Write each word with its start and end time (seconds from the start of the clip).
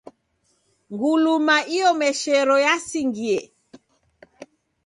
Nguluma 0.93 1.55
iomeshero 1.77 2.55
yasingie 2.65 3.39